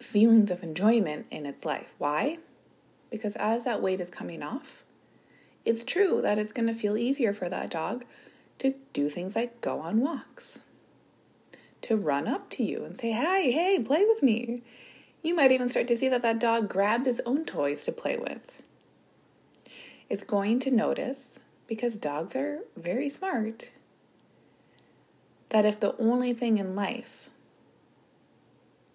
feelings 0.00 0.50
of 0.50 0.64
enjoyment 0.64 1.24
in 1.30 1.46
its 1.46 1.64
life. 1.64 1.94
Why? 1.98 2.38
Because 3.12 3.36
as 3.36 3.64
that 3.64 3.80
weight 3.80 4.00
is 4.00 4.10
coming 4.10 4.42
off, 4.42 4.82
it's 5.64 5.84
true 5.84 6.20
that 6.20 6.36
it's 6.36 6.50
going 6.50 6.66
to 6.66 6.74
feel 6.74 6.96
easier 6.96 7.32
for 7.32 7.48
that 7.48 7.70
dog 7.70 8.04
to 8.58 8.74
do 8.92 9.08
things 9.08 9.36
like 9.36 9.60
go 9.60 9.78
on 9.78 10.00
walks 10.00 10.58
to 11.82 11.96
run 11.96 12.26
up 12.26 12.50
to 12.50 12.64
you 12.64 12.84
and 12.84 12.98
say, 12.98 13.12
Hi, 13.12 13.42
hey, 13.42 13.78
play 13.78 14.04
with 14.04 14.24
me. 14.24 14.64
You 15.22 15.36
might 15.36 15.52
even 15.52 15.68
start 15.68 15.86
to 15.86 15.96
see 15.96 16.08
that 16.08 16.22
that 16.22 16.40
dog 16.40 16.68
grabbed 16.68 17.06
his 17.06 17.22
own 17.24 17.44
toys 17.44 17.84
to 17.84 17.92
play 17.92 18.16
with. 18.16 18.62
It's 20.08 20.24
going 20.24 20.58
to 20.58 20.72
notice, 20.72 21.38
because 21.68 21.96
dogs 21.96 22.34
are 22.34 22.62
very 22.76 23.08
smart, 23.08 23.70
that 25.50 25.64
if 25.64 25.78
the 25.78 25.96
only 25.98 26.32
thing 26.32 26.58
in 26.58 26.74
life 26.74 27.28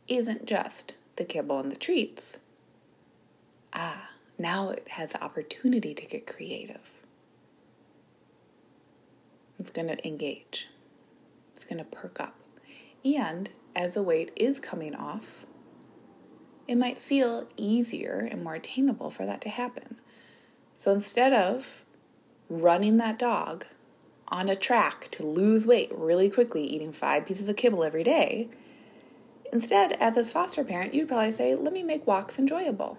isn't 0.07 0.45
just 0.45 0.95
the 1.17 1.25
kibble 1.25 1.59
and 1.59 1.71
the 1.71 1.75
treats, 1.75 2.39
ah, 3.73 4.09
now 4.37 4.69
it 4.69 4.87
has 4.89 5.11
the 5.11 5.23
opportunity 5.23 5.93
to 5.93 6.05
get 6.05 6.27
creative. 6.27 6.91
It's 9.59 9.71
going 9.71 9.87
to 9.87 10.07
engage, 10.07 10.69
it's 11.53 11.63
going 11.63 11.77
to 11.77 11.85
perk 11.85 12.19
up. 12.19 12.35
And 13.03 13.49
as 13.75 13.93
the 13.93 14.03
weight 14.03 14.31
is 14.35 14.59
coming 14.59 14.95
off, 14.95 15.45
it 16.67 16.75
might 16.75 16.99
feel 16.99 17.47
easier 17.57 18.27
and 18.29 18.43
more 18.43 18.55
attainable 18.55 19.09
for 19.09 19.25
that 19.25 19.41
to 19.41 19.49
happen. 19.49 19.97
So 20.73 20.91
instead 20.91 21.31
of 21.31 21.83
running 22.49 22.97
that 22.97 23.19
dog 23.19 23.65
on 24.27 24.49
a 24.49 24.55
track 24.55 25.09
to 25.11 25.25
lose 25.25 25.65
weight 25.65 25.91
really 25.93 26.29
quickly, 26.29 26.63
eating 26.63 26.91
five 26.91 27.25
pieces 27.25 27.47
of 27.47 27.55
kibble 27.55 27.83
every 27.83 28.03
day, 28.03 28.49
instead, 29.53 29.93
as 29.93 30.17
a 30.17 30.23
foster 30.23 30.63
parent, 30.63 30.93
you'd 30.93 31.07
probably 31.07 31.31
say, 31.31 31.55
let 31.55 31.73
me 31.73 31.83
make 31.83 32.05
walks 32.07 32.39
enjoyable. 32.39 32.97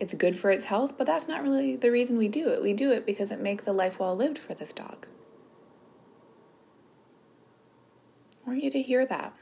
It's 0.00 0.14
good 0.14 0.36
for 0.36 0.50
its 0.50 0.66
health, 0.66 0.98
but 0.98 1.06
that's 1.06 1.28
not 1.28 1.42
really 1.42 1.76
the 1.76 1.90
reason 1.90 2.16
we 2.16 2.28
do 2.28 2.48
it. 2.50 2.62
We 2.62 2.72
do 2.72 2.90
it 2.92 3.06
because 3.06 3.30
it 3.30 3.40
makes 3.40 3.66
a 3.66 3.72
life 3.72 3.98
well 3.98 4.16
lived 4.16 4.38
for 4.38 4.54
this 4.54 4.72
dog. 4.72 5.06
I 8.44 8.50
want 8.50 8.62
you 8.62 8.70
to 8.70 8.82
hear 8.82 9.06
that. 9.06 9.34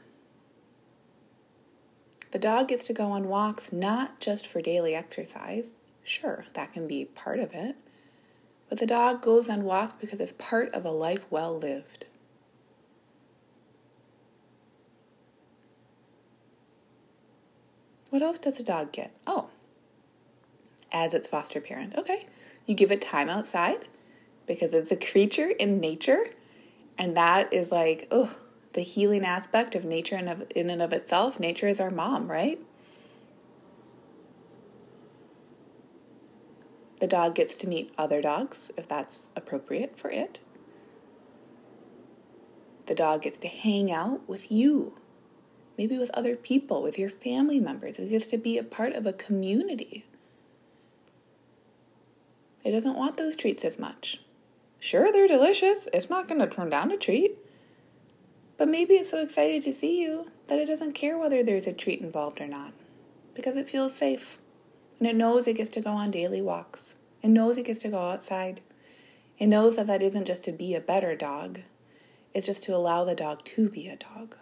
The 2.31 2.39
dog 2.39 2.69
gets 2.69 2.87
to 2.87 2.93
go 2.93 3.11
on 3.11 3.27
walks 3.27 3.71
not 3.71 4.19
just 4.19 4.47
for 4.47 4.61
daily 4.61 4.95
exercise. 4.95 5.73
Sure, 6.03 6.45
that 6.53 6.73
can 6.73 6.87
be 6.87 7.05
part 7.05 7.39
of 7.39 7.53
it. 7.53 7.75
But 8.73 8.79
the 8.79 8.87
dog 8.87 9.21
goes 9.21 9.51
on 9.51 9.65
walks 9.65 9.93
because 9.93 10.19
it's 10.19 10.31
part 10.31 10.73
of 10.73 10.83
a 10.83 10.89
life 10.89 11.27
well 11.29 11.55
lived. 11.55 12.07
What 18.09 18.23
else 18.23 18.39
does 18.39 18.59
a 18.59 18.63
dog 18.63 18.91
get? 18.91 19.15
Oh, 19.27 19.49
as 20.91 21.13
its 21.13 21.27
foster 21.27 21.61
parent. 21.61 21.95
Okay, 21.95 22.25
you 22.65 22.73
give 22.73 22.91
it 22.91 22.99
time 22.99 23.29
outside 23.29 23.87
because 24.47 24.73
it's 24.73 24.91
a 24.91 24.97
creature 24.97 25.49
in 25.49 25.79
nature. 25.79 26.31
And 26.97 27.15
that 27.15 27.53
is 27.53 27.71
like, 27.71 28.07
oh, 28.09 28.35
the 28.73 28.81
healing 28.81 29.23
aspect 29.23 29.75
of 29.75 29.85
nature 29.85 30.15
of, 30.15 30.51
in 30.55 30.71
and 30.71 30.81
of 30.81 30.93
itself. 30.93 31.39
Nature 31.39 31.67
is 31.67 31.79
our 31.79 31.91
mom, 31.91 32.27
right? 32.27 32.59
The 37.03 37.07
dog 37.07 37.35
gets 37.35 37.55
to 37.55 37.67
meet 37.67 37.93
other 37.97 38.21
dogs 38.21 38.71
if 38.77 38.87
that's 38.87 39.27
appropriate 39.35 39.97
for 39.97 40.09
it. 40.09 40.39
The 42.85 42.95
dog 42.95 43.23
gets 43.23 43.39
to 43.39 43.49
hang 43.49 43.91
out 43.91 44.21
with 44.25 44.49
you, 44.49 44.95
maybe 45.77 45.97
with 45.97 46.11
other 46.11 46.37
people, 46.37 46.81
with 46.81 46.97
your 46.97 47.09
family 47.09 47.59
members. 47.59 47.99
It 47.99 48.07
gets 48.07 48.27
to 48.27 48.37
be 48.37 48.57
a 48.57 48.63
part 48.63 48.93
of 48.93 49.05
a 49.05 49.11
community. 49.11 50.05
It 52.63 52.71
doesn't 52.71 52.95
want 52.95 53.17
those 53.17 53.35
treats 53.35 53.65
as 53.65 53.77
much. 53.77 54.21
Sure, 54.79 55.11
they're 55.11 55.27
delicious. 55.27 55.89
It's 55.93 56.09
not 56.09 56.29
going 56.29 56.39
to 56.39 56.47
turn 56.47 56.69
down 56.69 56.89
a 56.89 56.95
treat. 56.95 57.37
But 58.55 58.69
maybe 58.69 58.93
it's 58.93 59.11
so 59.11 59.21
excited 59.21 59.61
to 59.63 59.73
see 59.73 60.01
you 60.01 60.31
that 60.47 60.57
it 60.57 60.67
doesn't 60.67 60.93
care 60.93 61.17
whether 61.17 61.43
there's 61.43 61.67
a 61.67 61.73
treat 61.73 61.99
involved 61.99 62.39
or 62.39 62.47
not 62.47 62.71
because 63.33 63.57
it 63.57 63.67
feels 63.67 63.93
safe 63.93 64.39
and 65.03 65.09
it 65.09 65.17
knows 65.17 65.49
it 65.49 65.57
gets 65.57 65.69
to 65.69 65.81
go 65.81 65.89
on 65.89 66.11
daily 66.11 66.41
walks. 66.41 66.95
It 67.21 67.27
knows 67.27 67.57
it 67.57 67.65
gets 67.65 67.81
to 67.81 67.89
go 67.89 67.97
outside. 67.97 68.61
It 69.37 69.47
knows 69.47 69.75
that 69.75 69.85
that 69.87 70.01
isn't 70.01 70.23
just 70.23 70.45
to 70.45 70.53
be 70.53 70.75
a 70.75 70.79
better 70.79 71.13
dog, 71.13 71.59
it's 72.33 72.45
just 72.45 72.63
to 72.63 72.73
allow 72.73 73.03
the 73.03 73.13
dog 73.13 73.43
to 73.43 73.69
be 73.69 73.89
a 73.89 73.97
dog. 73.97 74.37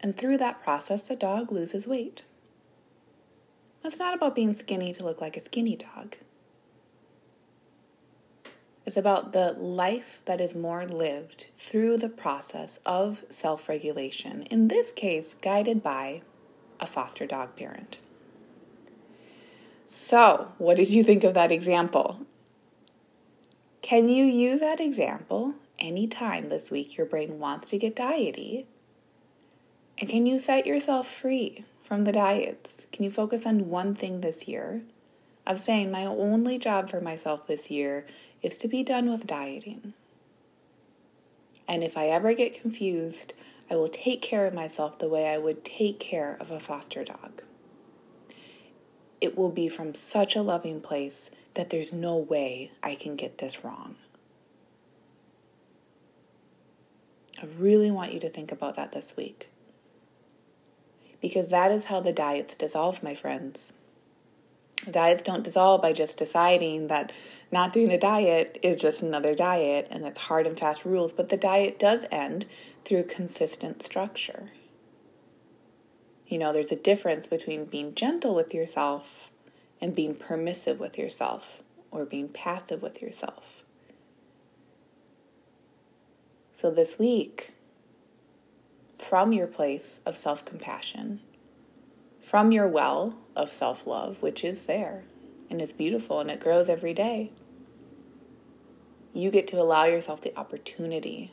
And 0.00 0.16
through 0.16 0.38
that 0.38 0.62
process, 0.62 1.02
the 1.02 1.14
dog 1.14 1.52
loses 1.52 1.86
weight. 1.86 2.24
It's 3.84 3.98
not 3.98 4.14
about 4.14 4.34
being 4.34 4.54
skinny 4.54 4.94
to 4.94 5.04
look 5.04 5.20
like 5.20 5.36
a 5.36 5.40
skinny 5.40 5.76
dog. 5.76 6.16
It's 8.86 8.96
about 8.96 9.32
the 9.32 9.52
life 9.52 10.20
that 10.26 10.40
is 10.40 10.54
more 10.54 10.86
lived 10.86 11.46
through 11.56 11.96
the 11.96 12.08
process 12.08 12.78
of 12.84 13.24
self 13.30 13.68
regulation, 13.68 14.42
in 14.50 14.68
this 14.68 14.92
case, 14.92 15.34
guided 15.34 15.82
by 15.82 16.22
a 16.78 16.86
foster 16.86 17.26
dog 17.26 17.56
parent. 17.56 17.98
So, 19.88 20.52
what 20.58 20.76
did 20.76 20.90
you 20.90 21.02
think 21.02 21.24
of 21.24 21.34
that 21.34 21.52
example? 21.52 22.26
Can 23.80 24.08
you 24.08 24.24
use 24.24 24.60
that 24.60 24.80
example 24.80 25.54
anytime 25.78 26.48
this 26.48 26.70
week 26.70 26.96
your 26.96 27.06
brain 27.06 27.38
wants 27.38 27.70
to 27.70 27.78
get 27.78 27.96
diety? 27.96 28.66
And 29.98 30.08
can 30.08 30.26
you 30.26 30.38
set 30.38 30.66
yourself 30.66 31.06
free 31.06 31.64
from 31.82 32.04
the 32.04 32.12
diets? 32.12 32.86
Can 32.92 33.04
you 33.04 33.10
focus 33.10 33.46
on 33.46 33.68
one 33.68 33.94
thing 33.94 34.20
this 34.20 34.48
year? 34.48 34.82
Of 35.46 35.60
saying, 35.60 35.90
my 35.90 36.06
only 36.06 36.58
job 36.58 36.90
for 36.90 37.02
myself 37.02 37.46
this 37.46 37.70
year 37.70 38.06
is 38.44 38.58
to 38.58 38.68
be 38.68 38.82
done 38.82 39.08
with 39.08 39.26
dieting. 39.26 39.94
And 41.66 41.82
if 41.82 41.96
I 41.96 42.08
ever 42.08 42.34
get 42.34 42.60
confused, 42.60 43.32
I 43.70 43.76
will 43.76 43.88
take 43.88 44.20
care 44.20 44.44
of 44.44 44.52
myself 44.52 44.98
the 44.98 45.08
way 45.08 45.26
I 45.28 45.38
would 45.38 45.64
take 45.64 45.98
care 45.98 46.36
of 46.38 46.50
a 46.50 46.60
foster 46.60 47.02
dog. 47.04 47.42
It 49.18 49.38
will 49.38 49.50
be 49.50 49.70
from 49.70 49.94
such 49.94 50.36
a 50.36 50.42
loving 50.42 50.82
place 50.82 51.30
that 51.54 51.70
there's 51.70 51.90
no 51.90 52.16
way 52.16 52.70
I 52.82 52.96
can 52.96 53.16
get 53.16 53.38
this 53.38 53.64
wrong. 53.64 53.96
I 57.42 57.46
really 57.58 57.90
want 57.90 58.12
you 58.12 58.20
to 58.20 58.28
think 58.28 58.52
about 58.52 58.76
that 58.76 58.92
this 58.92 59.14
week. 59.16 59.48
Because 61.22 61.48
that 61.48 61.70
is 61.70 61.84
how 61.84 62.00
the 62.00 62.12
diets 62.12 62.56
dissolve, 62.56 63.02
my 63.02 63.14
friends. 63.14 63.72
Diets 64.90 65.22
don't 65.22 65.44
dissolve 65.44 65.80
by 65.80 65.92
just 65.92 66.18
deciding 66.18 66.88
that 66.88 67.12
not 67.50 67.72
doing 67.72 67.92
a 67.92 67.98
diet 67.98 68.58
is 68.62 68.76
just 68.76 69.02
another 69.02 69.34
diet 69.34 69.86
and 69.90 70.04
it's 70.04 70.18
hard 70.18 70.46
and 70.46 70.58
fast 70.58 70.84
rules, 70.84 71.12
but 71.12 71.28
the 71.28 71.36
diet 71.36 71.78
does 71.78 72.06
end 72.10 72.46
through 72.84 73.04
consistent 73.04 73.82
structure. 73.82 74.50
You 76.26 76.38
know, 76.38 76.52
there's 76.52 76.72
a 76.72 76.76
difference 76.76 77.26
between 77.26 77.64
being 77.64 77.94
gentle 77.94 78.34
with 78.34 78.52
yourself 78.52 79.30
and 79.80 79.94
being 79.94 80.14
permissive 80.14 80.80
with 80.80 80.98
yourself 80.98 81.62
or 81.90 82.04
being 82.04 82.28
passive 82.28 82.82
with 82.82 83.00
yourself. 83.00 83.62
So 86.56 86.70
this 86.70 86.98
week, 86.98 87.52
from 88.96 89.32
your 89.32 89.46
place 89.46 90.00
of 90.06 90.16
self 90.16 90.44
compassion, 90.44 91.20
from 92.24 92.52
your 92.52 92.66
well 92.66 93.18
of 93.36 93.50
self 93.50 93.86
love, 93.86 94.22
which 94.22 94.42
is 94.42 94.64
there 94.64 95.04
and 95.50 95.60
is 95.60 95.74
beautiful 95.74 96.20
and 96.20 96.30
it 96.30 96.40
grows 96.40 96.70
every 96.70 96.94
day, 96.94 97.30
you 99.12 99.30
get 99.30 99.46
to 99.46 99.60
allow 99.60 99.84
yourself 99.84 100.22
the 100.22 100.36
opportunity 100.36 101.32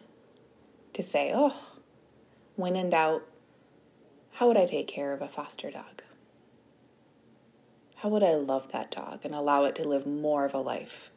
to 0.91 1.01
say, 1.01 1.32
oh, 1.34 1.56
when 2.58 2.75
in 2.75 2.89
doubt, 2.89 3.25
how 4.34 4.49
would 4.49 4.58
I 4.58 4.65
take 4.65 4.88
care 4.88 5.13
of 5.13 5.21
a 5.21 5.30
foster 5.30 5.71
dog? 5.71 6.04
How 7.95 8.10
would 8.10 8.23
I 8.23 8.34
love 8.34 8.73
that 8.73 8.91
dog 8.91 9.21
and 9.23 9.34
allow 9.34 9.63
it 9.63 9.75
to 9.75 9.88
live 9.88 10.06
more 10.06 10.43
of 10.43 10.54
a 10.54 10.60
life, 10.60 11.10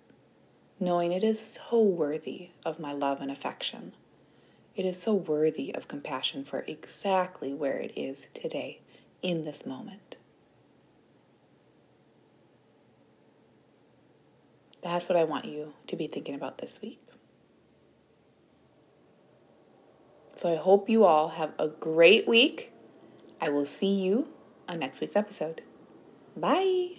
knowing 0.79 1.11
it 1.11 1.25
is 1.25 1.59
so 1.71 1.83
worthy 1.83 2.51
of 2.65 2.79
my 2.79 2.93
love 2.93 3.21
and 3.21 3.31
affection? 3.31 3.93
It 4.77 4.85
is 4.85 5.03
so 5.03 5.15
worthy 5.15 5.75
of 5.75 5.89
compassion 5.89 6.45
for 6.45 6.65
exactly 6.69 7.53
where 7.53 7.77
it 7.77 7.93
is 7.97 8.29
today 8.35 8.81
in 9.25 9.43
this 9.43 9.65
moment. 9.65 10.19
That's 14.83 15.09
what 15.09 15.17
I 15.17 15.25
want 15.25 15.47
you 15.47 15.73
to 15.87 15.97
be 15.97 16.07
thinking 16.07 16.35
about 16.35 16.59
this 16.59 16.79
week. 16.83 17.01
So 20.37 20.53
I 20.53 20.57
hope 20.57 20.91
you 20.91 21.05
all 21.05 21.31
have 21.31 21.53
a 21.59 21.69
great 21.69 22.29
week. 22.29 22.71
I 23.41 23.49
will 23.49 23.65
see 23.65 23.95
you 23.95 24.29
on 24.69 24.81
next 24.81 25.01
week's 25.01 25.17
episode. 25.17 25.63
Bye. 26.37 26.97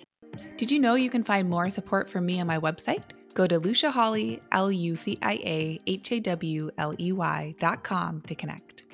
Did 0.58 0.72
you 0.72 0.80
know 0.80 0.96
you 0.96 1.12
can 1.12 1.24
find 1.24 1.48
more 1.48 1.70
support 1.70 2.10
from 2.10 2.26
me 2.26 2.42
on 2.42 2.48
my 2.48 2.58
website? 2.58 3.04
Go 3.36 3.46
to 3.46 3.60
Lucia 3.60 3.92
Hawley, 3.92 4.42
L 4.52 4.72
U 4.72 4.96
C 4.96 5.20
I 5.22 5.34
A 5.34 5.82
H 5.86 6.12
A 6.14 6.20
W 6.22 6.72
L 6.78 6.96
E 7.00 7.12
Y 7.12 7.54
dot 7.60 7.84
com 7.84 8.22
to 8.22 8.34
connect. 8.34 8.85